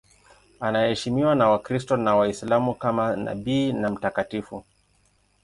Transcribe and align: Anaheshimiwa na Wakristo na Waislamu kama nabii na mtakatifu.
Anaheshimiwa 0.59 1.35
na 1.35 1.49
Wakristo 1.49 1.97
na 1.97 2.15
Waislamu 2.15 2.73
kama 2.75 3.15
nabii 3.15 3.73
na 3.73 3.89
mtakatifu. 3.89 4.63